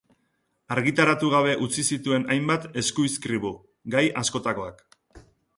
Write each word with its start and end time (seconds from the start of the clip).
Argitaratu 0.75 1.29
gabe 1.33 1.53
utzi 1.67 1.83
zituen 1.95 2.25
hainbat 2.37 2.67
eskuizkribu, 2.83 3.55
gai 3.97 4.07
askotakoak. 4.23 4.83